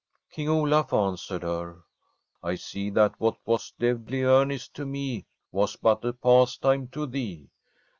King 0.31 0.49
Olaf 0.49 0.91
answered 0.93 1.43
her:' 1.43 1.83
I 2.43 2.55
see 2.55 2.89
that 2.89 3.13
what 3.19 3.37
was 3.45 3.71
deadly 3.77 4.23
earnest 4.23 4.73
to 4.77 4.85
me 4.87 5.27
was 5.51 5.75
but 5.75 6.03
a 6.03 6.11
pastime 6.11 6.87
to 6.87 7.05
thee. 7.05 7.51